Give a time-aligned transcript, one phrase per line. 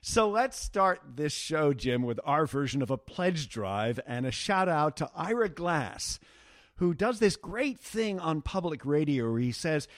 [0.00, 4.30] So let's start this show, Jim, with our version of a pledge drive and a
[4.30, 6.20] shout out to Ira Glass,
[6.76, 9.88] who does this great thing on public radio where he says,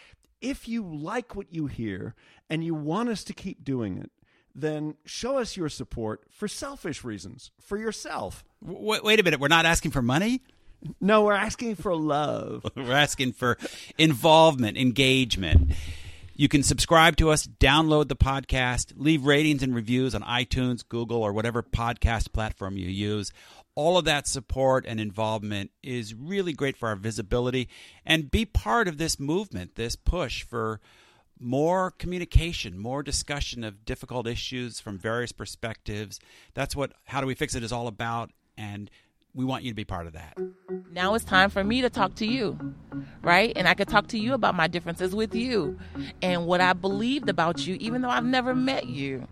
[0.41, 2.15] if you like what you hear
[2.49, 4.11] and you want us to keep doing it,
[4.55, 8.45] then show us your support for selfish reasons, for yourself.
[8.61, 9.41] Wait, wait a minute.
[9.41, 10.43] We're not asking for money?
[11.01, 12.65] No, we're asking for love.
[12.77, 13.59] We're asking for
[13.99, 15.73] involvement, engagement.
[16.41, 21.21] You can subscribe to us, download the podcast, leave ratings and reviews on iTunes, Google,
[21.21, 23.33] or whatever podcast platform you use.
[23.75, 27.69] All of that support and involvement is really great for our visibility
[28.07, 30.81] and be part of this movement, this push for
[31.41, 36.21] more communication, more discussion of difficult issues from various perspectives.
[36.55, 38.31] That's what How Do We Fix It is all about.
[38.57, 38.93] And
[39.39, 40.37] we want you to be part of that.
[40.91, 42.59] Now it's time for me to talk to you,
[43.23, 43.53] right?
[43.55, 45.79] And I could talk to you about my differences with you
[46.21, 49.29] and what I believed about you, even though I've never met you.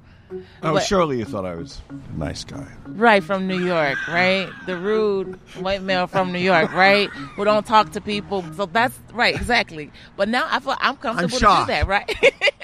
[0.63, 2.69] Oh, But- surely you thought I was a nice guy.
[2.87, 4.49] Right from New York, right?
[4.67, 7.09] The rude white male from New York, right?
[7.11, 8.45] Who don't talk to people.
[8.55, 9.91] So that's right, exactly.
[10.17, 12.17] But now I feel I'm comfortable to do that, right?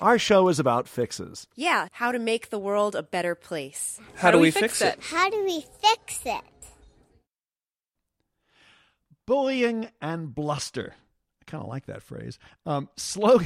[0.00, 1.46] Our show is about fixes.
[1.56, 4.00] Yeah, how to make the world a better place.
[4.14, 4.98] How, do we fix it?
[5.02, 6.42] How do we fix it?
[9.28, 10.94] bullying and bluster.
[11.42, 12.38] I kind of like that phrase.
[12.64, 13.44] Um, slog-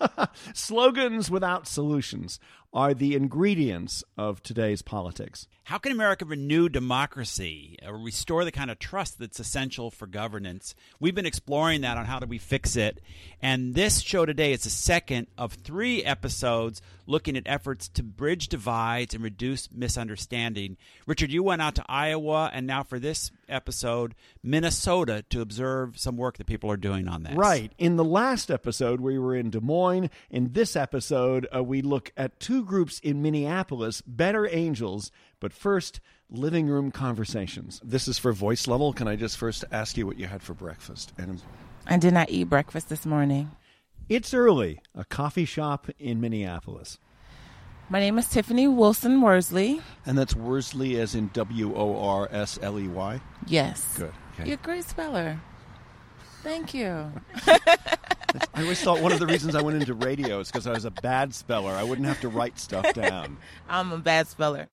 [0.54, 2.40] slogans without solutions
[2.72, 5.46] are the ingredients of today's politics.
[5.68, 10.74] How can America renew democracy or restore the kind of trust that's essential for governance?
[10.98, 13.02] We've been exploring that on how do we fix it.
[13.42, 18.48] And this show today is the second of three episodes looking at efforts to bridge
[18.48, 20.78] divides and reduce misunderstanding.
[21.06, 26.16] Richard, you went out to Iowa and now for this episode, Minnesota, to observe some
[26.16, 27.34] work that people are doing on this.
[27.34, 27.72] Right.
[27.76, 30.08] In the last episode, we were in Des Moines.
[30.30, 35.12] In this episode, uh, we look at two groups in Minneapolis, Better Angels.
[35.40, 37.80] But first, living room conversations.
[37.84, 38.92] This is for voice level.
[38.92, 41.12] Can I just first ask you what you had for breakfast?
[41.18, 41.42] And
[41.86, 43.50] I did not eat breakfast this morning.
[44.08, 46.98] it's early, a coffee shop in Minneapolis.
[47.90, 49.80] My name is Tiffany Wilson Worsley.
[50.04, 53.20] And that's Worsley as in W O R S L E Y.
[53.46, 53.96] Yes.
[53.96, 54.12] Good.
[54.34, 54.44] Okay.
[54.50, 55.40] You're a great speller.
[56.42, 57.10] Thank you.
[57.46, 60.84] I always thought one of the reasons I went into radio is because I was
[60.84, 61.72] a bad speller.
[61.72, 63.38] I wouldn't have to write stuff down.
[63.70, 64.68] I'm a bad speller.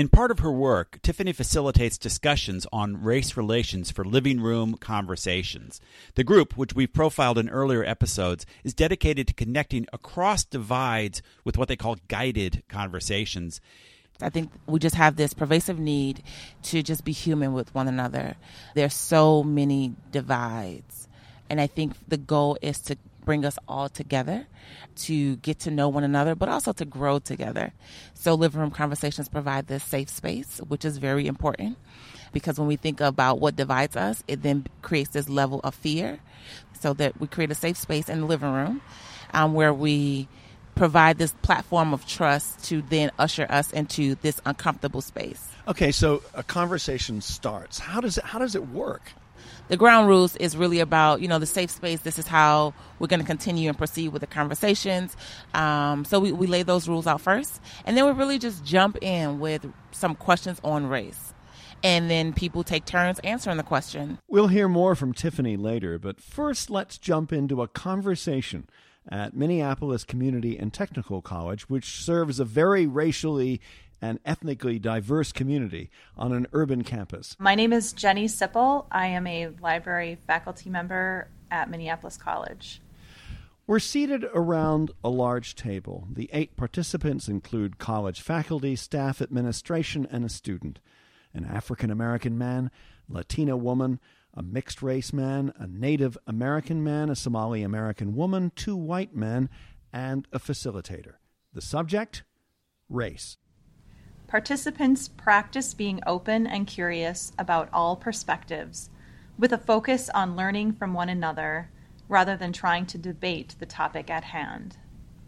[0.00, 5.78] In part of her work, Tiffany facilitates discussions on race relations for living room conversations.
[6.14, 11.58] The group, which we've profiled in earlier episodes, is dedicated to connecting across divides with
[11.58, 13.60] what they call guided conversations.
[14.22, 16.22] I think we just have this pervasive need
[16.62, 18.36] to just be human with one another.
[18.74, 21.08] There's so many divides.
[21.50, 22.96] And I think the goal is to
[23.30, 24.44] bring us all together
[24.96, 27.72] to get to know one another, but also to grow together.
[28.12, 31.78] So, living room conversations provide this safe space, which is very important
[32.32, 36.18] because when we think about what divides us, it then creates this level of fear.
[36.80, 38.80] So, that we create a safe space in the living room
[39.32, 40.26] um, where we
[40.74, 45.52] provide this platform of trust to then usher us into this uncomfortable space.
[45.68, 47.78] Okay, so a conversation starts.
[47.78, 49.12] How does it how does it work?
[49.70, 52.00] The ground rules is really about, you know, the safe space.
[52.00, 55.16] This is how we're going to continue and proceed with the conversations.
[55.54, 57.60] Um, so we, we lay those rules out first.
[57.84, 61.34] And then we really just jump in with some questions on race.
[61.84, 64.18] And then people take turns answering the question.
[64.26, 68.68] We'll hear more from Tiffany later, but first let's jump into a conversation
[69.08, 73.60] at Minneapolis Community and Technical College, which serves a very racially
[74.02, 77.36] an ethnically diverse community on an urban campus.
[77.38, 78.86] My name is Jenny Sipple.
[78.90, 82.80] I am a library faculty member at Minneapolis College.
[83.66, 86.08] We're seated around a large table.
[86.10, 90.80] The eight participants include college faculty, staff, administration, and a student
[91.32, 92.70] an African American man,
[93.08, 94.00] Latina woman,
[94.34, 99.48] a mixed race man, a Native American man, a Somali American woman, two white men,
[99.92, 101.14] and a facilitator.
[101.52, 102.24] The subject?
[102.88, 103.36] Race.
[104.30, 108.88] Participants practice being open and curious about all perspectives,
[109.36, 111.68] with a focus on learning from one another
[112.08, 114.76] rather than trying to debate the topic at hand.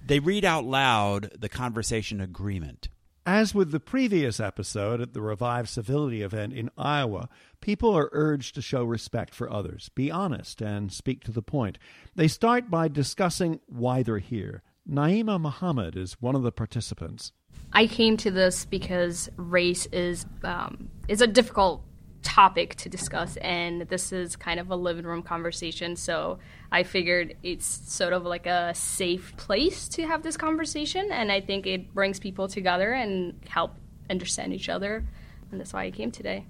[0.07, 2.91] They read out loud the conversation agreement.
[3.27, 7.29] As with the previous episode at the Revive Civility event in Iowa,
[7.61, 11.77] people are urged to show respect for others, be honest, and speak to the point.
[12.15, 14.63] They start by discussing why they're here.
[14.89, 17.33] Naima Muhammad is one of the participants.
[17.73, 21.83] I came to this because race is um, is a difficult
[22.23, 25.97] topic to discuss, and this is kind of a living room conversation.
[25.97, 26.39] So
[26.71, 31.41] I figured it's sort of like a safe place to have this conversation, and I
[31.41, 33.75] think it brings people together and help
[34.11, 35.05] understand each other,
[35.51, 36.47] and that's why I came today.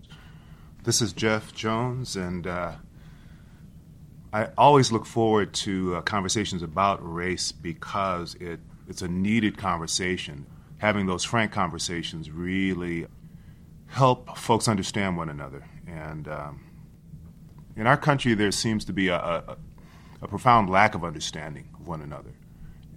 [0.84, 2.72] This is Jeff Jones, and uh,
[4.32, 8.58] I always look forward to uh, conversations about race because it,
[8.88, 10.46] it's a needed conversation.
[10.82, 13.06] Having those frank conversations really
[13.86, 15.64] help folks understand one another.
[15.86, 16.64] And um,
[17.76, 19.56] in our country, there seems to be a, a,
[20.22, 22.32] a profound lack of understanding of one another.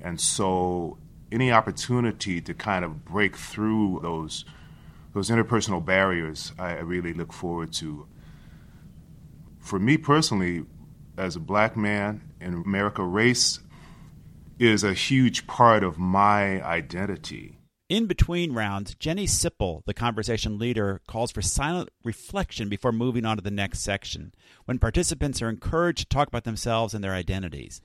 [0.02, 0.98] And so,
[1.32, 4.46] any opportunity to kind of break through those
[5.14, 8.08] those interpersonal barriers, I, I really look forward to.
[9.60, 10.66] For me personally,
[11.20, 13.60] as a black man in America, race
[14.58, 17.55] is a huge part of my identity.
[17.88, 23.38] In between rounds, Jenny Sipple, the conversation leader, calls for silent reflection before moving on
[23.38, 24.34] to the next section,
[24.66, 27.82] when participants are encouraged to talk about themselves and their identities.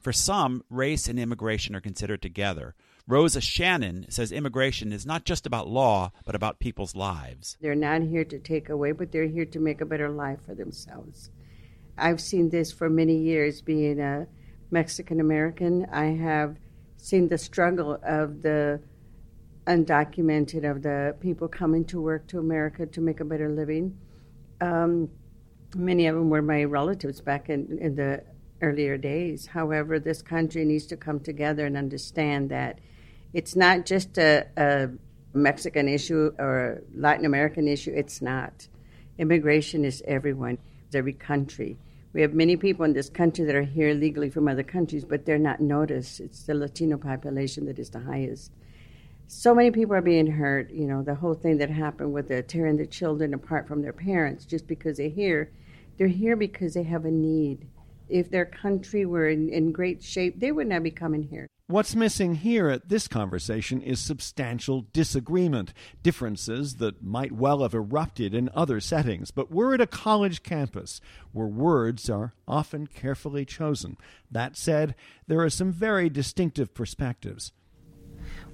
[0.00, 2.74] For some, race and immigration are considered together.
[3.06, 7.58] Rosa Shannon says immigration is not just about law, but about people's lives.
[7.60, 10.54] They're not here to take away, but they're here to make a better life for
[10.54, 11.30] themselves.
[11.98, 14.28] I've seen this for many years being a
[14.70, 15.84] Mexican American.
[15.92, 16.56] I have
[16.96, 18.80] seen the struggle of the
[19.66, 23.96] undocumented of the people coming to work to America to make a better living.
[24.60, 25.10] Um,
[25.74, 28.22] many of them were my relatives back in, in the
[28.60, 29.46] earlier days.
[29.46, 32.78] However, this country needs to come together and understand that
[33.32, 34.88] it's not just a, a
[35.34, 37.92] Mexican issue or Latin American issue.
[37.94, 38.68] It's not.
[39.18, 41.76] Immigration is everyone, it's every country.
[42.12, 45.24] We have many people in this country that are here legally from other countries, but
[45.24, 46.20] they're not noticed.
[46.20, 48.50] It's the Latino population that is the highest
[49.26, 50.70] so many people are being hurt.
[50.70, 53.92] You know, the whole thing that happened with the tearing the children apart from their
[53.92, 55.50] parents just because they're here.
[55.98, 57.66] They're here because they have a need.
[58.08, 61.46] If their country were in, in great shape, they would not be coming here.
[61.68, 65.72] What's missing here at this conversation is substantial disagreement,
[66.02, 69.30] differences that might well have erupted in other settings.
[69.30, 71.00] But we're at a college campus
[71.32, 73.96] where words are often carefully chosen.
[74.30, 74.94] That said,
[75.28, 77.52] there are some very distinctive perspectives.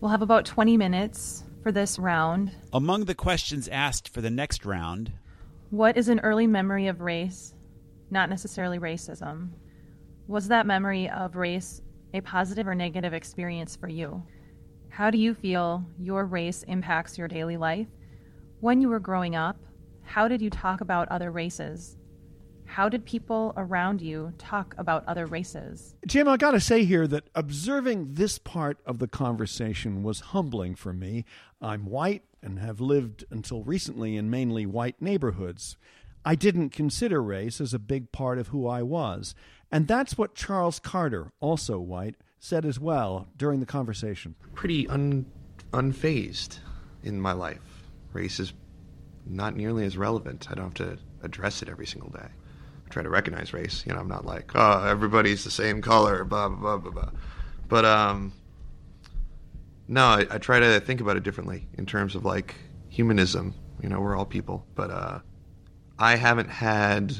[0.01, 2.53] We'll have about 20 minutes for this round.
[2.73, 5.13] Among the questions asked for the next round
[5.71, 7.53] What is an early memory of race?
[8.09, 9.51] Not necessarily racism.
[10.29, 11.83] Was that memory of race
[12.15, 14.23] a positive or negative experience for you?
[14.89, 17.89] How do you feel your race impacts your daily life?
[18.61, 19.59] When you were growing up,
[20.05, 21.98] how did you talk about other races?
[22.69, 25.97] How did people around you talk about other races?
[26.07, 30.75] Jim, I got to say here that observing this part of the conversation was humbling
[30.75, 31.25] for me.
[31.63, 35.77] I'm white and have lived until recently in mainly white neighborhoods.
[36.25, 39.35] I didn't consider race as a big part of who I was.
[39.73, 44.35] And that's what Charles Carter, also white, said as well during the conversation.
[44.55, 45.27] Pretty un-
[45.73, 46.59] unfazed
[47.03, 47.89] in my life.
[48.13, 48.53] Race is
[49.27, 50.49] not nearly as relevant.
[50.51, 52.29] I don't have to address it every single day
[52.89, 53.85] try to recognize race.
[53.87, 57.11] You know, I'm not like, oh, everybody's the same color, blah blah blah blah blah.
[57.69, 58.33] But um,
[59.87, 62.55] no, I, I try to think about it differently in terms of like
[62.89, 63.55] humanism.
[63.83, 65.21] You know, we're all people, but uh,
[65.99, 67.17] I haven't had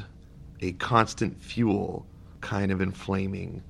[0.61, 2.05] a constant fuel
[2.41, 3.63] kind of inflaming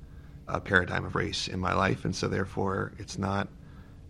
[0.48, 3.48] a uh, paradigm of race in my life, and so therefore it's not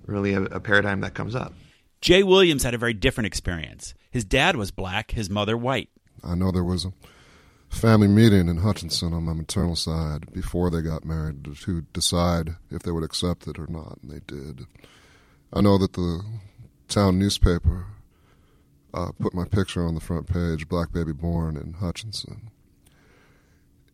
[0.06, 1.52] really a, a paradigm that comes up.
[2.00, 3.94] Jay Williams had a very different experience.
[4.10, 5.90] His dad was black, his mother white.
[6.24, 6.92] I know there was a
[7.70, 12.82] family meeting in Hutchinson on my maternal side before they got married to decide if
[12.82, 14.66] they would accept it or not, and they did.
[15.52, 16.22] I know that the
[16.88, 17.86] town newspaper
[18.92, 22.50] uh, put my picture on the front page, Black Baby Born in Hutchinson.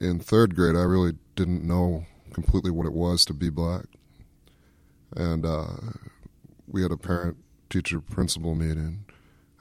[0.00, 3.84] In third grade, I really didn't know completely what it was to be black.
[5.14, 5.66] And uh,
[6.66, 7.36] we had a parent
[7.70, 9.04] teacher principal meeting.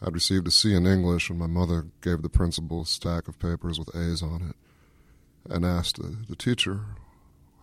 [0.02, 3.40] I'd received a C in English, and my mother gave the principal a stack of
[3.40, 4.56] papers with A's on it
[5.50, 6.82] and asked the, the teacher,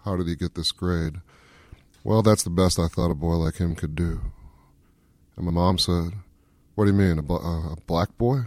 [0.04, 1.20] How did he get this grade?
[2.04, 4.20] Well, that's the best I thought a boy like him could do.
[5.36, 6.14] And my mom said,
[6.74, 8.40] What do you mean, a, bl- a black boy?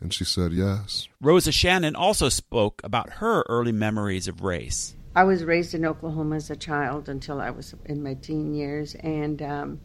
[0.00, 1.08] And she said, Yes.
[1.20, 4.94] Rosa Shannon also spoke about her early memories of race.
[5.16, 8.96] I was raised in Oklahoma as a child until I was in my teen years,
[8.96, 9.80] and um,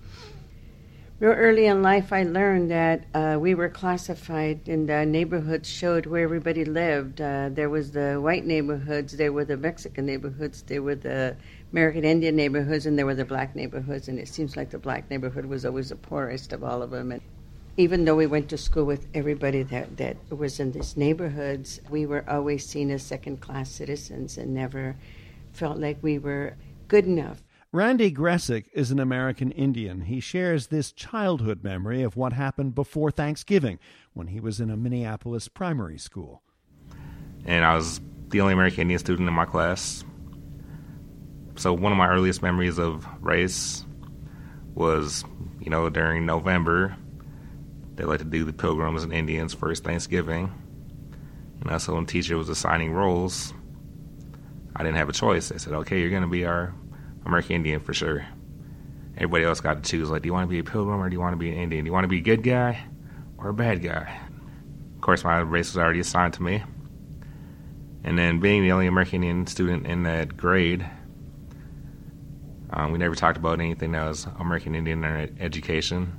[1.20, 6.06] real early in life, I learned that uh, we were classified, and the neighborhoods showed
[6.06, 7.20] where everybody lived.
[7.20, 11.36] Uh, there was the white neighborhoods, there were the Mexican neighborhoods, there were the
[11.74, 14.08] American Indian neighborhoods, and there were the black neighborhoods.
[14.08, 17.12] And it seems like the black neighborhood was always the poorest of all of them.
[17.12, 17.22] And
[17.76, 22.06] even though we went to school with everybody that, that was in these neighborhoods, we
[22.06, 24.96] were always seen as second class citizens and never
[25.52, 26.56] felt like we were
[26.88, 27.42] good enough.
[27.72, 30.02] Randy Gressick is an American Indian.
[30.02, 33.78] He shares this childhood memory of what happened before Thanksgiving
[34.14, 36.42] when he was in a Minneapolis primary school.
[37.46, 40.04] And I was the only American Indian student in my class.
[41.58, 43.86] So one of my earliest memories of race
[44.74, 45.24] was,
[45.60, 46.98] you know, during November,
[47.94, 50.52] they like to do the Pilgrims and Indians first Thanksgiving.
[51.64, 53.54] Know, so when teacher was assigning roles,
[54.76, 55.50] I didn't have a choice.
[55.50, 56.74] They said, okay, you're going to be our
[57.30, 58.26] American Indian for sure.
[59.16, 60.10] Everybody else got to choose.
[60.10, 61.58] Like, do you want to be a pilgrim or do you want to be an
[61.58, 61.86] Indian?
[61.86, 62.84] Do you want to be a good guy
[63.38, 64.20] or a bad guy?
[64.96, 66.64] Of course, my race was already assigned to me.
[68.04, 70.90] And then being the only American Indian student in that grade,
[72.72, 75.04] um, we never talked about anything that was American Indian
[75.40, 76.12] education.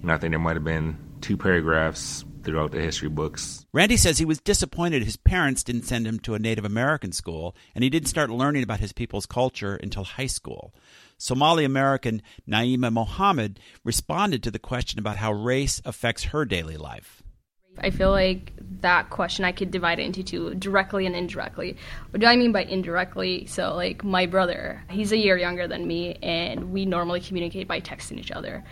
[0.00, 3.64] You know, I think there might have been two paragraphs throughout the history books.
[3.72, 7.56] Randy says he was disappointed his parents didn't send him to a Native American school,
[7.74, 10.74] and he didn't start learning about his people's culture until high school.
[11.18, 17.22] Somali American Naima Mohammed responded to the question about how race affects her daily life.
[17.78, 21.76] I feel like that question I could divide it into two directly and indirectly.
[22.10, 23.46] What do I mean by indirectly?
[23.46, 27.80] So, like, my brother, he's a year younger than me, and we normally communicate by
[27.80, 28.64] texting each other.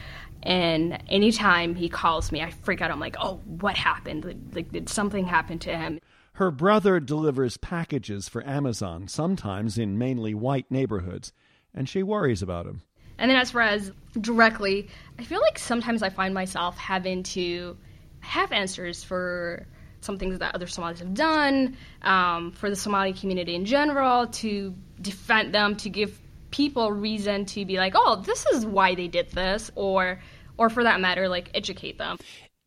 [0.42, 2.90] And anytime he calls me, I freak out.
[2.90, 4.52] I'm like, oh, what happened?
[4.54, 6.00] Like, did something happen to him?
[6.35, 11.32] Her brother delivers packages for Amazon, sometimes in mainly white neighborhoods,
[11.75, 12.82] and she worries about him.
[13.18, 17.76] And then, as far as directly, I feel like sometimes I find myself having to
[18.20, 19.66] have answers for
[20.00, 24.75] some things that other Somalis have done, um, for the Somali community in general, to
[25.02, 26.18] defend them, to give
[26.50, 30.21] people reason to be like, oh, this is why they did this, or,
[30.59, 32.16] or for that matter, like educate them.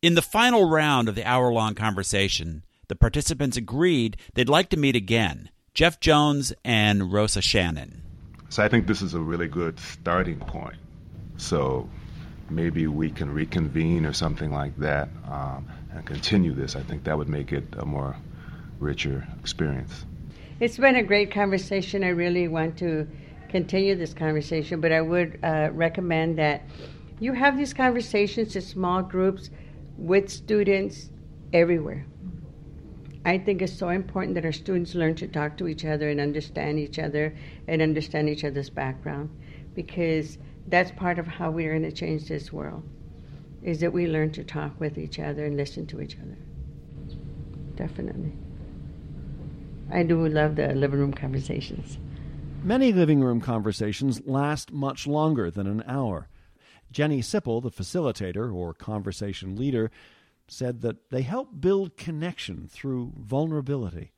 [0.02, 4.76] In the final round of the hour long conversation, the participants agreed they'd like to
[4.76, 8.02] meet again Jeff Jones and Rosa Shannon.
[8.48, 10.76] So I think this is a really good starting point.
[11.36, 11.88] So
[12.50, 16.76] maybe we can reconvene or something like that um, and continue this.
[16.76, 18.14] I think that would make it a more
[18.78, 20.04] richer experience.
[20.60, 22.04] It's been a great conversation.
[22.04, 23.08] I really want to
[23.54, 26.62] continue this conversation, but I would uh, recommend that
[27.20, 29.48] you have these conversations in small groups
[29.96, 31.08] with students
[31.52, 32.04] everywhere.
[33.24, 36.20] I think it's so important that our students learn to talk to each other and
[36.20, 37.36] understand each other
[37.68, 39.30] and understand each other's background
[39.72, 42.82] because that's part of how we're going to change this world
[43.62, 46.36] is that we learn to talk with each other and listen to each other.
[47.76, 48.32] Definitely.
[49.92, 51.98] I do love the living room conversations.
[52.64, 56.28] Many living room conversations last much longer than an hour.
[56.90, 59.90] Jenny Sipple, the facilitator or conversation leader,
[60.48, 64.12] said that they help build connection through vulnerability.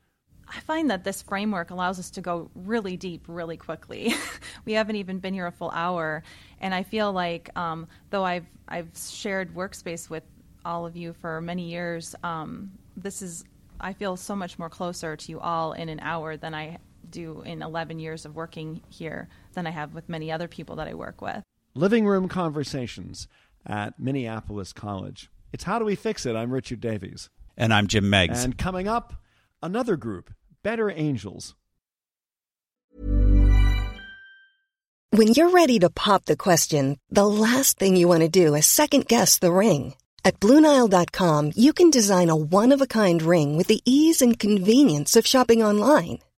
[0.47, 4.13] I find that this framework allows us to go really deep really quickly.
[4.65, 6.23] we haven't even been here a full hour,
[6.61, 10.23] and I feel like um, though I've I've shared workspace with
[10.63, 13.43] all of you for many years, um, this is
[13.81, 16.77] I feel so much more closer to you all in an hour than I
[17.11, 20.87] do in 11 years of working here than I have with many other people that
[20.87, 21.43] I work with.
[21.73, 23.27] Living room conversations
[23.65, 25.29] at Minneapolis College.
[25.51, 26.35] It's How Do We Fix It?
[26.35, 27.29] I'm Richard Davies.
[27.55, 28.43] And I'm Jim Meigs.
[28.43, 29.13] And coming up,
[29.63, 30.31] another group,
[30.63, 31.55] Better Angels.
[35.11, 38.65] When you're ready to pop the question, the last thing you want to do is
[38.65, 39.95] second guess the ring.
[40.25, 44.37] At Bluenile.com, you can design a one of a kind ring with the ease and
[44.37, 46.19] convenience of shopping online.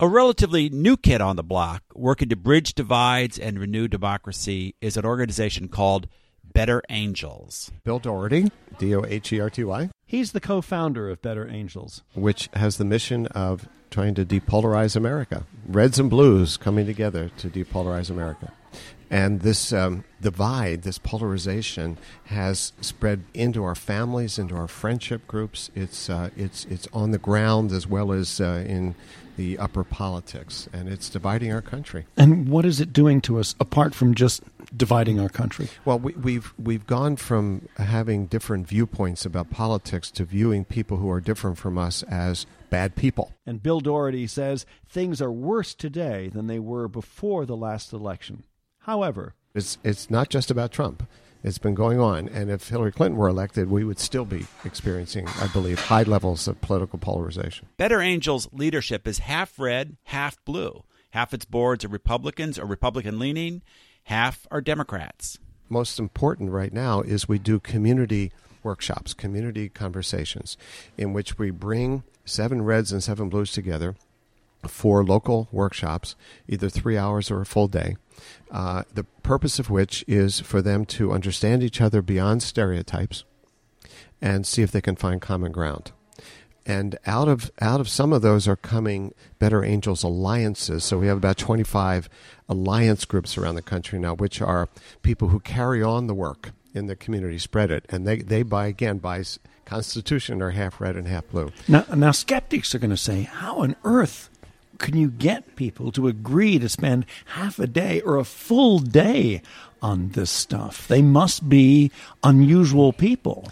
[0.00, 4.96] A relatively new kid on the block working to bridge divides and renew democracy is
[4.96, 6.06] an organization called
[6.44, 7.72] Better Angels.
[7.82, 9.90] Bill Doherty, D O H E R T Y.
[10.06, 14.94] He's the co founder of Better Angels, which has the mission of trying to depolarize
[14.94, 15.42] America.
[15.66, 18.52] Reds and blues coming together to depolarize America.
[19.10, 25.72] And this um, divide, this polarization, has spread into our families, into our friendship groups.
[25.74, 28.94] It's uh, it's it's on the ground as well as uh, in
[29.38, 32.04] the upper politics, and it's dividing our country.
[32.16, 34.42] And what is it doing to us apart from just
[34.76, 35.68] dividing our country?
[35.84, 41.08] Well, we, we've we've gone from having different viewpoints about politics to viewing people who
[41.08, 43.32] are different from us as bad people.
[43.46, 48.42] And Bill Doherty says things are worse today than they were before the last election.
[48.80, 51.08] However, it's it's not just about Trump.
[51.44, 55.28] It's been going on, and if Hillary Clinton were elected, we would still be experiencing,
[55.40, 57.68] I believe, high levels of political polarization.
[57.76, 60.82] Better Angels leadership is half red, half blue.
[61.10, 63.62] Half its boards are Republicans or Republican leaning,
[64.04, 65.38] half are Democrats.
[65.68, 70.56] Most important right now is we do community workshops, community conversations,
[70.96, 73.94] in which we bring seven reds and seven blues together
[74.66, 76.16] for local workshops,
[76.48, 77.96] either three hours or a full day
[78.50, 83.24] uh, the purpose of which is for them to understand each other beyond stereotypes
[84.20, 85.92] and see if they can find common ground.
[86.66, 90.84] And out of out of some of those are coming Better Angels alliances.
[90.84, 92.10] So we have about 25
[92.46, 94.68] alliance groups around the country now, which are
[95.02, 98.66] people who carry on the work in the community, spread it, and they they buy
[98.66, 99.24] again buy
[99.64, 101.52] Constitution are half red and half blue.
[101.66, 104.30] Now, now skeptics are going to say, how on earth
[104.78, 109.42] can you get people to agree to spend half a day or a full day
[109.82, 110.88] on this stuff?
[110.88, 111.90] They must be
[112.22, 113.50] unusual people.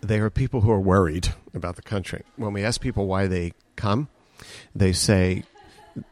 [0.00, 2.22] They are people who are worried about the country.
[2.36, 4.08] When we ask people why they come,
[4.74, 5.42] they say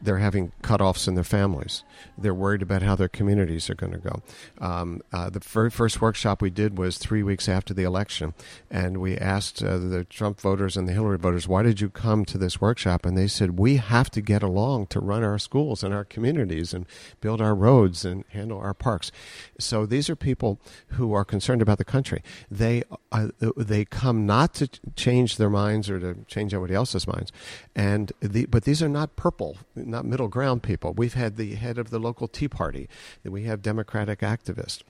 [0.01, 1.83] they're having cutoffs in their families.
[2.17, 4.21] They're worried about how their communities are going to go.
[4.59, 8.33] Um, uh, the very first workshop we did was three weeks after the election,
[8.69, 12.25] and we asked uh, the Trump voters and the Hillary voters, "Why did you come
[12.25, 15.83] to this workshop?" And they said, "We have to get along to run our schools
[15.83, 16.85] and our communities and
[17.21, 19.11] build our roads and handle our parks."
[19.59, 22.21] So these are people who are concerned about the country.
[22.49, 27.31] They uh, they come not to change their minds or to change anybody else's minds,
[27.75, 30.93] and the, but these are not purple, not middle ground people.
[30.93, 32.89] We've had the head of the local Tea Party.
[33.23, 34.81] We have Democratic activists.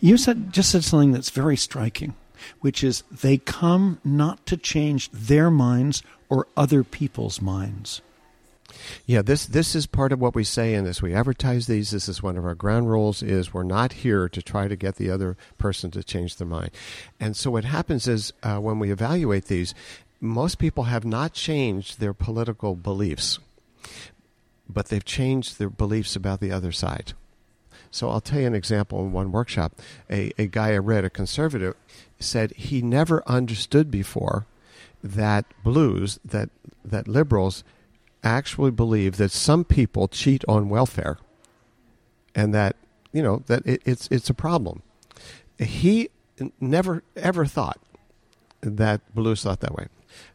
[0.00, 2.14] You said just said something that's very striking,
[2.60, 8.02] which is they come not to change their minds or other people's minds.
[9.06, 11.00] Yeah, this this is part of what we say in this.
[11.00, 11.90] We advertise these.
[11.90, 13.22] This is one of our ground rules.
[13.22, 16.70] Is we're not here to try to get the other person to change their mind.
[17.20, 19.74] And so what happens is uh, when we evaluate these,
[20.20, 23.38] most people have not changed their political beliefs,
[24.68, 27.12] but they've changed their beliefs about the other side.
[27.90, 29.72] So I'll tell you an example in one workshop.
[30.10, 31.74] A, a guy I read, a conservative,
[32.18, 34.46] said he never understood before
[35.02, 36.50] that blues, that,
[36.84, 37.64] that liberals
[38.22, 41.18] actually believe that some people cheat on welfare
[42.34, 42.76] and that,
[43.12, 44.82] you know, that it, it's, it's a problem.
[45.58, 46.10] He
[46.60, 47.78] never ever thought
[48.60, 49.86] that blues thought that way.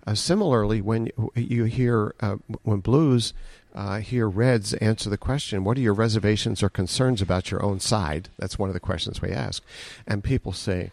[0.06, 3.34] Uh, similarly, when you hear uh, when blues
[3.73, 7.79] uh, hear reds answer the question, "What are your reservations or concerns about your own
[7.79, 9.63] side?" That's one of the questions we ask,
[10.07, 10.91] and people say,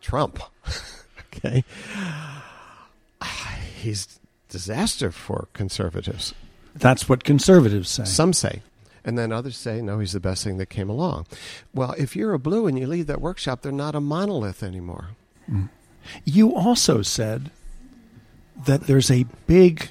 [0.00, 0.40] "Trump."
[1.34, 1.64] okay,
[3.76, 6.32] he's disaster for conservatives.
[6.74, 8.04] That's what conservatives say.
[8.04, 8.62] Some say.
[9.04, 11.26] And then others say, no, he's the best thing that came along.
[11.74, 15.08] Well, if you're a blue and you leave that workshop, they're not a monolith anymore.
[15.50, 15.68] Mm.
[16.24, 17.50] You also said
[18.64, 19.90] that there's a big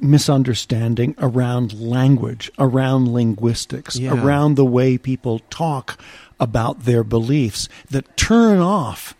[0.00, 4.12] misunderstanding around language, around linguistics, Yeah.
[4.14, 5.98] around the way people talk
[6.38, 9.14] about their beliefs that turn off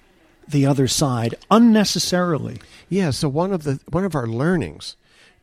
[0.48, 2.58] the other side unnecessarily.
[2.88, 3.10] Yeah.
[3.10, 4.96] So one of the one of our learnings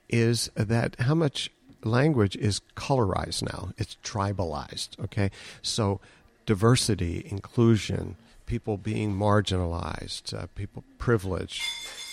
[0.09, 1.49] is that how much
[1.83, 3.71] language is colorized now.
[3.77, 4.99] It's tribalized.
[5.03, 5.31] Okay.
[5.61, 5.99] So
[6.45, 8.15] diversity, inclusion,
[8.45, 11.61] people being marginalized, uh, people privilege,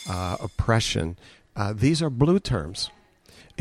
[0.09, 1.17] uh, oppression.
[1.55, 2.91] Uh, these are blue terms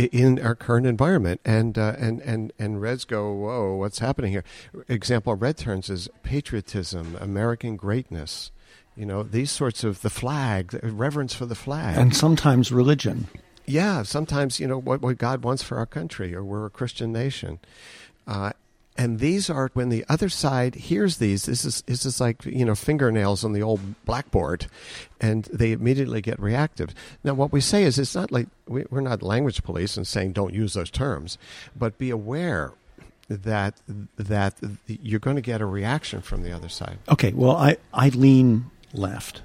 [0.06, 1.42] in our current environment.
[1.46, 4.44] And uh, and and and Reds go, whoa, what's happening here?
[4.88, 8.52] Example red turns is patriotism, American greatness.
[8.96, 13.28] You know these sorts of the flag, reverence for the flag, and sometimes religion.
[13.66, 17.12] Yeah, sometimes you know what what God wants for our country, or we're a Christian
[17.12, 17.60] nation.
[18.28, 18.52] Uh,
[19.00, 22.66] and these are when the other side hears these this is this is like you
[22.66, 24.68] know fingernails on the old blackboard
[25.22, 26.94] and they immediately get reactive.
[27.24, 30.34] Now what we say is it's not like we, we're not language police and saying
[30.34, 31.38] don't use those terms
[31.76, 32.74] but be aware
[33.30, 33.76] that
[34.18, 36.98] that you're going to get a reaction from the other side.
[37.08, 39.42] Okay well i i lean left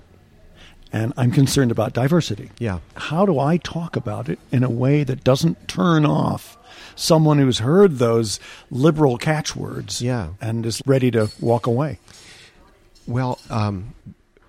[0.94, 2.50] and I'm concerned about diversity.
[2.60, 2.78] Yeah.
[2.94, 6.56] How do I talk about it in a way that doesn't turn off
[6.94, 8.38] someone who's heard those
[8.70, 10.28] liberal catchwords yeah.
[10.40, 11.98] and is ready to walk away?
[13.08, 13.94] Well, um,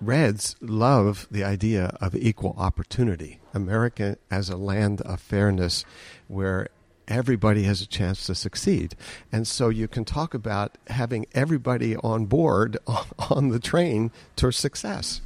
[0.00, 3.40] Reds love the idea of equal opportunity.
[3.52, 5.84] America as a land of fairness
[6.28, 6.68] where
[7.08, 8.94] everybody has a chance to succeed.
[9.32, 12.78] And so you can talk about having everybody on board
[13.30, 15.20] on the train to success.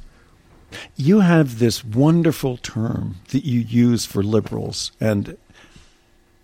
[0.95, 5.37] You have this wonderful term that you use for liberals, and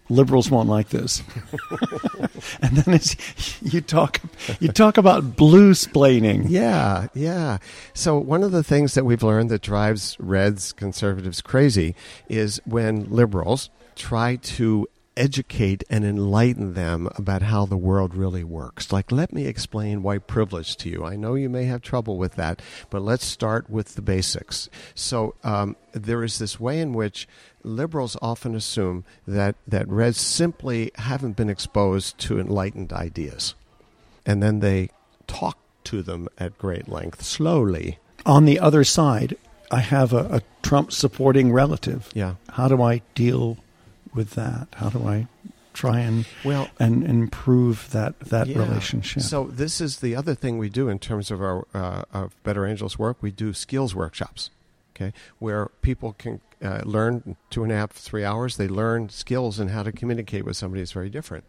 [0.10, 1.22] liberals won't like this.
[2.62, 3.00] and then
[3.62, 4.22] you talk
[4.60, 6.46] you talk about blue splaining.
[6.48, 7.58] Yeah, yeah.
[7.94, 11.96] So one of the things that we've learned that drives Reds conservatives crazy
[12.30, 14.88] is when liberals try to
[15.18, 18.92] educate and enlighten them about how the world really works.
[18.92, 21.04] Like, let me explain white privilege to you.
[21.04, 24.70] I know you may have trouble with that, but let's start with the basics.
[24.96, 27.28] So, um, there is this way in which
[27.64, 33.56] liberals often assume that, that Reds simply haven't been exposed to enlightened ideas.
[34.26, 34.90] And then they
[35.26, 38.00] talk to them at great length, slowly.
[38.26, 39.38] On the other side,
[39.72, 42.10] I have a, a Trump supporting relative.
[42.14, 42.36] Yeah.
[42.50, 43.58] How do I deal
[44.18, 44.68] with that?
[44.74, 45.28] How do I
[45.74, 48.58] try and well and improve that that yeah.
[48.58, 49.24] relationship?
[49.24, 52.66] So this is the other thing we do in terms of our uh, of Better
[52.66, 53.18] Angels work.
[53.22, 54.50] We do skills workshops,
[54.96, 58.58] okay, where people can uh, learn two and a half three hours.
[58.58, 61.46] They learn skills and how to communicate with somebody that's very different.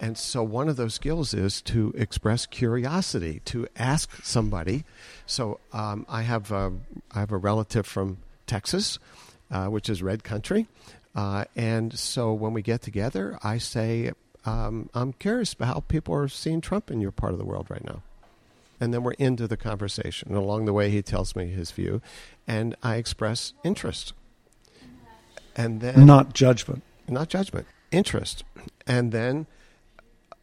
[0.00, 4.84] And so one of those skills is to express curiosity, to ask somebody.
[5.26, 6.72] So um, I have a,
[7.10, 9.00] I have a relative from Texas,
[9.50, 10.68] uh, which is red country,
[11.18, 14.12] uh, and so when we get together, I say,
[14.46, 17.66] um, I'm curious about how people are seeing Trump in your part of the world
[17.68, 18.02] right now.
[18.80, 20.28] And then we're into the conversation.
[20.28, 22.00] And along the way, he tells me his view,
[22.46, 24.12] and I express interest.
[25.56, 26.06] And then.
[26.06, 26.84] Not judgment.
[27.08, 28.44] Not judgment, interest.
[28.86, 29.48] And then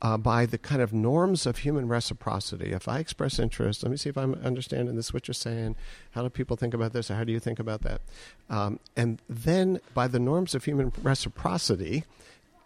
[0.01, 2.71] uh, by the kind of norms of human reciprocity.
[2.71, 5.75] If I express interest, let me see if I'm understanding this, what you're saying.
[6.12, 7.10] How do people think about this?
[7.10, 8.01] Or how do you think about that?
[8.49, 12.03] Um, and then by the norms of human reciprocity,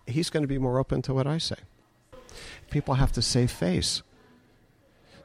[0.08, 1.58] he's going to be more open to what I say.
[2.72, 4.02] People have to save face.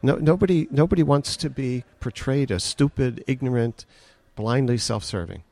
[0.03, 3.87] No, nobody, nobody wants to be portrayed as stupid, ignorant,
[4.37, 5.43] blindly self serving.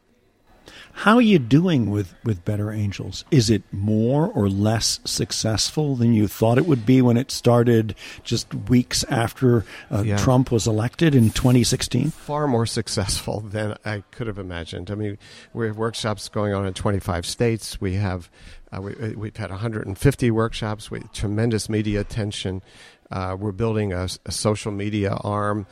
[0.93, 3.25] How are you doing with, with Better Angels?
[3.31, 7.95] Is it more or less successful than you thought it would be when it started
[8.23, 10.17] just weeks after uh, yeah.
[10.17, 12.11] Trump was elected in 2016?
[12.11, 14.91] Far more successful than I could have imagined.
[14.91, 15.19] I mean,
[15.53, 17.81] we have workshops going on in 25 states.
[17.81, 18.31] We have
[18.73, 22.63] uh, we, have had 150 workshops with tremendous media attention.
[23.11, 25.67] Uh, we're building a, a social media arm.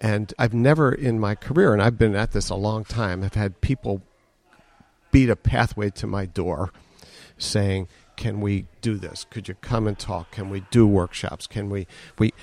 [0.00, 3.34] And I've never in my career, and I've been at this a long time, have
[3.34, 4.02] had people
[5.14, 6.72] beat a pathway to my door
[7.38, 9.24] saying, "Can we do this?
[9.30, 10.32] Could you come and talk?
[10.32, 11.46] Can we do workshops?
[11.46, 11.86] Can we
[12.18, 12.34] we?"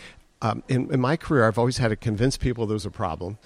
[0.42, 3.38] Um, in, in my career, I've always had to convince people there's a problem.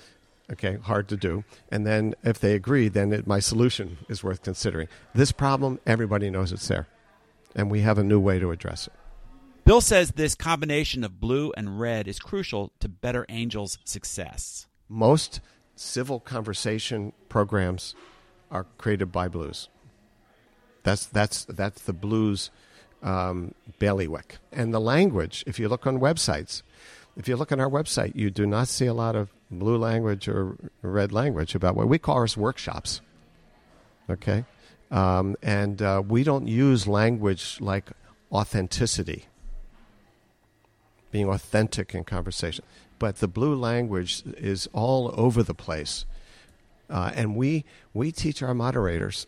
[0.51, 1.43] Okay, hard to do.
[1.71, 4.88] And then if they agree, then it, my solution is worth considering.
[5.15, 6.85] This problem, everybody knows it's there,
[7.55, 8.93] and we have a new way to address it.
[9.65, 14.67] Bill says this combination of blue and red is crucial to Better Angels' success.
[14.88, 15.41] Most
[15.75, 17.95] civil conversation programs
[18.51, 19.69] are created by blues.
[20.84, 22.51] That's that's that's the blues
[23.01, 24.38] um, bailiwick.
[24.51, 26.62] And the language, if you look on websites,
[27.17, 30.27] if you look on our website, you do not see a lot of blue language
[30.27, 33.01] or red language about what we call our workshops.
[34.10, 34.45] Okay,
[34.91, 37.89] um, and uh, we don't use language like
[38.31, 39.25] authenticity
[41.12, 42.65] being authentic in conversation.
[42.99, 46.05] But the blue language is all over the place.
[46.89, 49.28] Uh, and we, we teach our moderators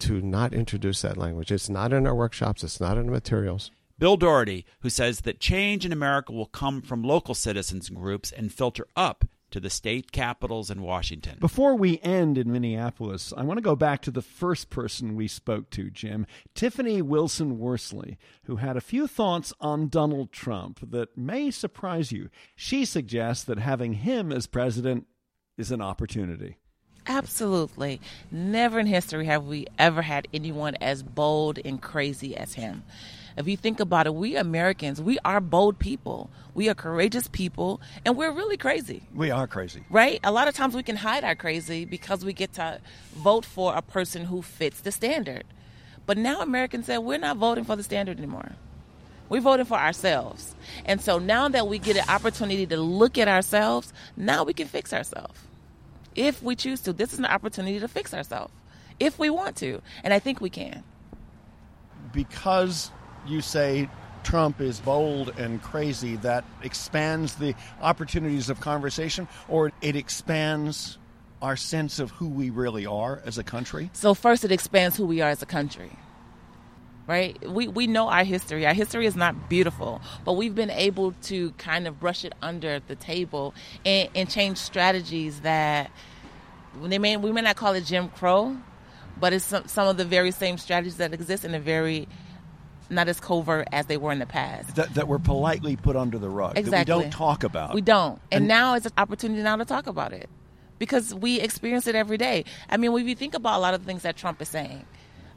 [0.00, 1.52] to not introduce that language.
[1.52, 3.70] It's not in our workshops, it's not in the materials.
[3.98, 8.32] Bill Doherty, who says that change in America will come from local citizens and groups
[8.32, 11.36] and filter up to the state capitals in Washington.
[11.38, 15.28] Before we end in Minneapolis, I want to go back to the first person we
[15.28, 21.16] spoke to, Jim, Tiffany Wilson Worsley, who had a few thoughts on Donald Trump that
[21.16, 22.30] may surprise you.
[22.56, 25.06] She suggests that having him as president
[25.56, 26.56] is an opportunity.
[27.06, 28.00] Absolutely.
[28.30, 32.82] Never in history have we ever had anyone as bold and crazy as him.
[33.36, 36.30] If you think about it, we Americans, we are bold people.
[36.54, 39.02] We are courageous people, and we're really crazy.
[39.12, 39.82] We are crazy.
[39.90, 40.20] Right?
[40.22, 42.80] A lot of times we can hide our crazy because we get to
[43.16, 45.44] vote for a person who fits the standard.
[46.06, 48.52] But now Americans say we're not voting for the standard anymore.
[49.28, 50.54] We're voting for ourselves.
[50.84, 54.68] And so now that we get an opportunity to look at ourselves, now we can
[54.68, 55.40] fix ourselves.
[56.14, 58.52] If we choose to, this is an opportunity to fix ourselves.
[59.00, 59.82] If we want to.
[60.02, 60.84] And I think we can.
[62.12, 62.90] Because
[63.26, 63.88] you say
[64.22, 70.98] Trump is bold and crazy, that expands the opportunities of conversation, or it expands
[71.42, 73.90] our sense of who we really are as a country?
[73.92, 75.90] So, first, it expands who we are as a country.
[77.06, 77.38] Right?
[77.48, 78.66] We, we know our history.
[78.66, 82.80] Our history is not beautiful, but we've been able to kind of brush it under
[82.80, 85.90] the table and, and change strategies that
[86.82, 88.56] they may, we may not call it Jim Crow,
[89.20, 92.08] but it's some, some of the very same strategies that exist in a very
[92.90, 94.76] not as covert as they were in the past.
[94.76, 96.58] That, that were politely put under the rug.
[96.58, 96.70] Exactly.
[96.70, 97.74] That we don't talk about.
[97.74, 98.20] We don't.
[98.30, 100.28] And, and now is an opportunity now to talk about it
[100.78, 102.44] because we experience it every day.
[102.68, 104.84] I mean, when you think about a lot of the things that Trump is saying,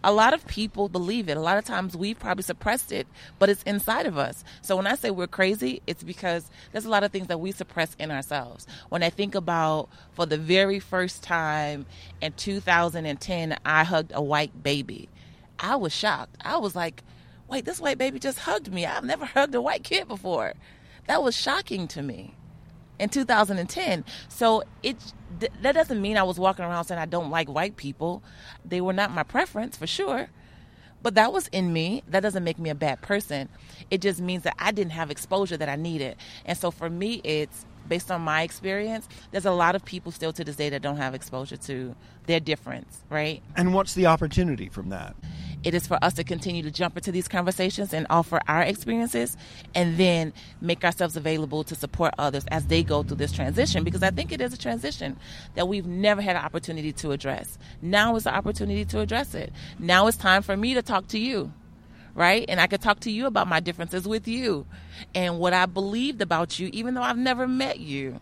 [0.07, 1.35] a lot of people believe it.
[1.35, 3.07] A lot of times we've probably suppressed it,
[3.39, 4.45] but it's inside of us.
[4.61, 7.51] So when I say we're crazy, it's because there's a lot of things that we
[7.51, 8.65] suppress in ourselves.
[8.87, 11.85] When I think about for the very first time
[12.21, 15.09] in 2010, I hugged a white baby.
[15.59, 16.37] I was shocked.
[16.39, 17.03] I was like,
[17.49, 18.85] wait, this white baby just hugged me.
[18.85, 20.53] I've never hugged a white kid before.
[21.07, 22.33] That was shocking to me
[22.99, 24.03] in 2010.
[24.29, 24.97] So it
[25.39, 28.23] th- that doesn't mean I was walking around saying I don't like white people.
[28.65, 30.29] They were not my preference for sure.
[31.03, 32.03] But that was in me.
[32.07, 33.49] That doesn't make me a bad person.
[33.91, 36.17] It just means that I didn't have exposure that I needed.
[36.45, 40.33] And so for me it's based on my experience, there's a lot of people still
[40.33, 43.41] to this day that don't have exposure to their difference, right?
[43.55, 45.15] And what's the opportunity from that?
[45.67, 49.35] It is for us to continue to jump into these conversations and offer our experiences
[49.75, 54.01] and then make ourselves available to support others as they go through this transition because
[54.01, 55.17] I think it is a transition
[55.55, 57.57] that we've never had an opportunity to address.
[57.81, 59.51] Now is the opportunity to address it.
[59.77, 61.51] Now it's time for me to talk to you
[62.15, 62.45] right?
[62.47, 64.65] And I could talk to you about my differences with you
[65.13, 68.21] and what I believed about you, even though I've never met you.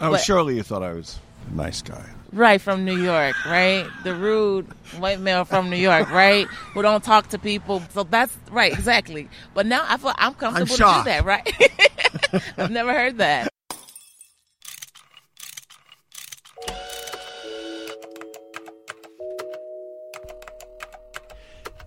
[0.00, 1.20] Oh, but, surely you thought I was
[1.52, 2.04] nice guy.
[2.32, 3.86] Right, from New York, right?
[4.04, 4.66] The rude
[4.98, 6.46] white male from New York, right?
[6.74, 7.82] Who don't talk to people.
[7.90, 9.28] So that's right, exactly.
[9.52, 12.52] But now I feel I'm comfortable I'm to do that, right?
[12.56, 13.52] I've never heard that.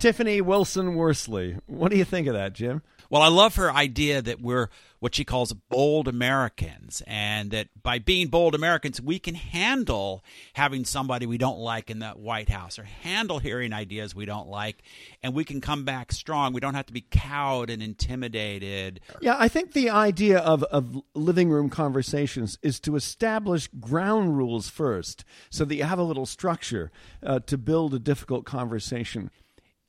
[0.04, 1.56] Tiffany Wilson Worsley.
[1.66, 2.82] What do you think of that, Jim?
[3.10, 8.00] Well, I love her idea that we're what she calls bold Americans, and that by
[8.00, 10.22] being bold Americans, we can handle
[10.56, 14.50] having somebody we don't like in the White House or handle hearing ideas we don't
[14.50, 14.84] like,
[15.22, 16.52] and we can come back strong.
[16.52, 19.00] We don't have to be cowed and intimidated.
[19.22, 24.70] Yeah, I think the idea of, of living room conversations is to establish ground rules
[24.70, 29.30] first so that you have a little structure uh, to build a difficult conversation.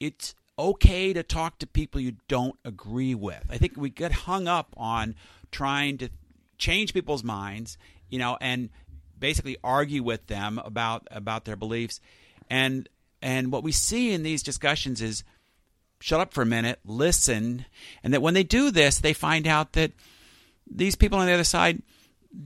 [0.05, 3.43] It's okay to talk to people you don't agree with.
[3.49, 5.15] I think we get hung up on
[5.51, 6.11] trying to
[6.59, 7.79] change people's minds,
[8.11, 8.69] you know, and
[9.19, 12.01] basically argue with them about about their beliefs.
[12.51, 12.87] And
[13.23, 15.25] and what we see in these discussions is
[16.01, 17.65] shut up for a minute, listen,
[18.03, 19.93] and that when they do this, they find out that
[20.71, 21.81] these people on the other side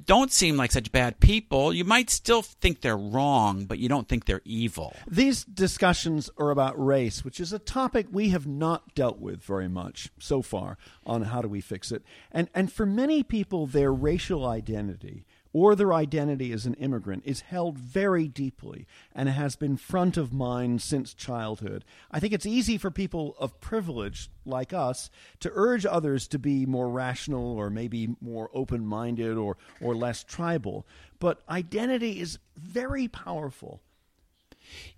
[0.05, 1.73] don't seem like such bad people.
[1.73, 4.95] You might still think they're wrong, but you don't think they're evil.
[5.07, 9.69] These discussions are about race, which is a topic we have not dealt with very
[9.69, 12.03] much so far on how do we fix it.
[12.31, 15.25] And and for many people their racial identity
[15.59, 20.33] or their identity as an immigrant is held very deeply and has been front of
[20.33, 21.85] mind since childhood.
[22.13, 26.65] I think it's easy for people of privilege like us to urge others to be
[26.65, 30.87] more rational or maybe more open minded or, or less tribal.
[31.19, 33.83] But identity is very powerful.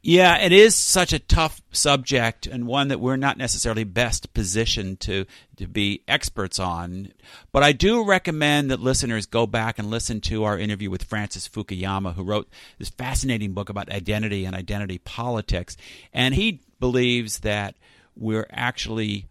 [0.02, 5.00] Yeah, it is such a tough subject and one that we're not necessarily best positioned
[5.00, 7.12] to to be experts on.
[7.52, 11.46] But I do recommend that listeners go back and listen to our interview with Francis
[11.46, 15.76] Fukuyama, who wrote this fascinating book about identity and identity politics.
[16.14, 17.74] And he believes that
[18.16, 19.26] we're actually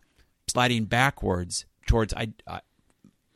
[0.48, 2.60] sliding backwards towards uh,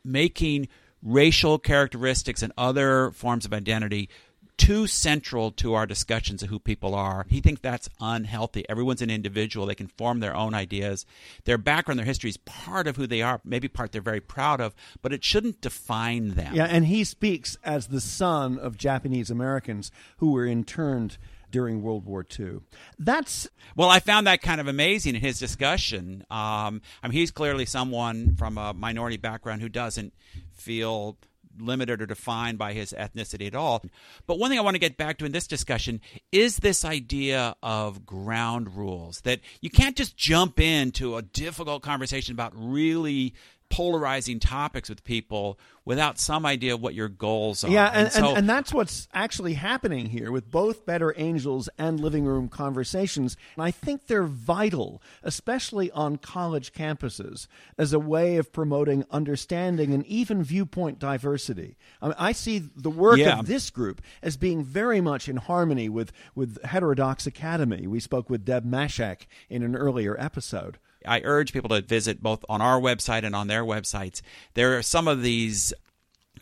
[0.03, 0.67] making
[1.01, 4.09] racial characteristics and other forms of identity
[4.57, 7.25] too central to our discussions of who people are.
[7.29, 8.65] He thinks that's unhealthy.
[8.69, 9.65] Everyone's an individual.
[9.65, 11.05] They can form their own ideas.
[11.45, 14.61] Their background, their history is part of who they are, maybe part they're very proud
[14.61, 16.55] of, but it shouldn't define them.
[16.55, 21.17] Yeah, and he speaks as the son of Japanese Americans who were interned
[21.53, 22.59] during World War II.
[22.99, 26.25] That's well, I found that kind of amazing in his discussion.
[26.29, 30.13] Um, I mean, he's clearly someone from a minority background who doesn't
[30.51, 31.17] feel
[31.59, 33.83] limited or defined by his ethnicity at all.
[34.27, 37.55] But one thing I want to get back to in this discussion is this idea
[37.61, 43.33] of ground rules that you can't just jump into a difficult conversation about really
[43.73, 47.71] polarizing topics with people without some idea of what your goals are.
[47.71, 51.69] Yeah, and, and, so, and, and, that's what's actually happening here with both Better Angels
[51.79, 53.35] and Living Room Conversations.
[53.55, 59.91] And I think they're vital, especially on college campuses, as a way of promoting understanding
[59.91, 61.75] and even viewpoint diversity.
[61.99, 63.39] I, mean, I see the work yeah.
[63.39, 67.87] of this group as being very much in harmony with, with Heterodox Academy.
[67.87, 70.77] We spoke with Deb Mashek in an earlier episode.
[71.05, 74.21] I urge people to visit both on our website and on their websites.
[74.53, 75.73] There are some of these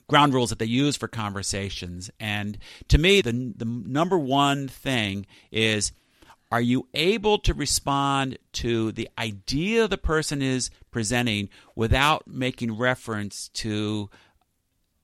[0.07, 2.11] ground rules that they use for conversations.
[2.19, 2.57] And
[2.89, 5.91] to me, the, the number one thing is
[6.51, 13.47] are you able to respond to the idea the person is presenting without making reference
[13.53, 14.09] to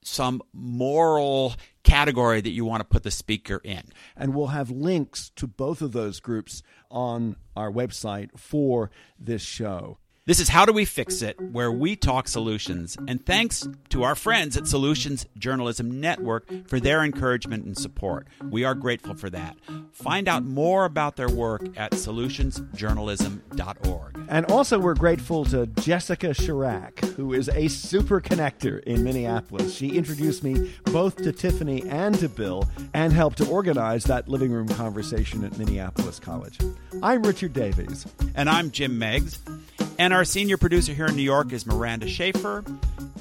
[0.04, 1.56] some moral
[1.88, 3.84] category that you want to put the speaker in.
[4.16, 9.98] And we'll have links to both of those groups on our website for this show.
[10.28, 12.98] This is How Do We Fix It, where we talk solutions.
[13.08, 18.28] And thanks to our friends at Solutions Journalism Network for their encouragement and support.
[18.44, 19.56] We are grateful for that.
[19.94, 24.26] Find out more about their work at solutionsjournalism.org.
[24.28, 29.74] And also, we're grateful to Jessica Chirac, who is a super connector in Minneapolis.
[29.74, 34.52] She introduced me both to Tiffany and to Bill and helped to organize that living
[34.52, 36.60] room conversation at Minneapolis College.
[37.02, 38.06] I'm Richard Davies.
[38.36, 39.40] And I'm Jim Meigs.
[40.00, 42.64] And our senior producer here in New York is Miranda Schaefer.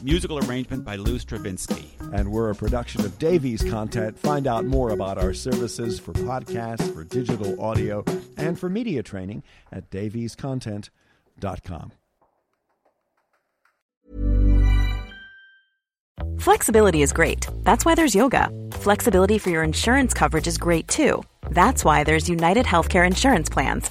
[0.03, 1.91] Musical arrangement by Lou Stravinsky.
[2.13, 4.19] And we're a production of Davies Content.
[4.19, 8.05] Find out more about our services for podcasts, for digital audio,
[8.37, 11.93] and for media training at daviescontent.com.
[16.39, 17.47] Flexibility is great.
[17.65, 18.51] That's why there's yoga.
[18.73, 21.23] Flexibility for your insurance coverage is great too.
[21.51, 23.91] That's why there's United Healthcare Insurance Plans.